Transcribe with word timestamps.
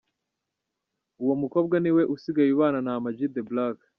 Uwo 1.23 1.33
mukobwa 1.41 1.75
niwe 1.79 2.03
usigaye 2.15 2.51
abana 2.55 2.79
na 2.85 2.91
Am 2.97 3.05
G 3.17 3.19
The 3.35 3.43
Black. 3.49 3.77